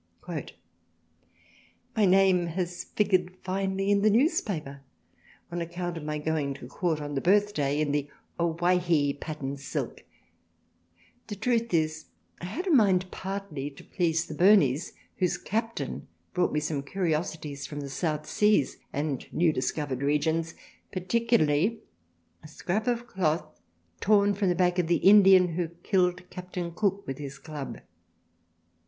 [1.95, 4.81] "My Name has figured finely in the Newspaper
[5.51, 8.09] on account of my going to Court on the Birthday in the
[8.39, 10.03] O Why Hee Pattern Silk,
[11.27, 12.05] the Truth is
[12.41, 17.67] I had a mind partly to please the Burneys, whose Captain brought me some Curiosities
[17.67, 20.55] from the South Seas and new discovered Regions,
[20.91, 21.83] particularly
[22.41, 23.45] a Scrap of Cloth
[23.99, 26.57] torn from the back of the Indian who killed Capt.
[26.73, 27.81] Cook with his Club.